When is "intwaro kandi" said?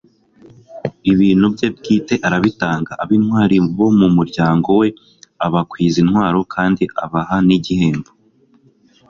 6.03-6.83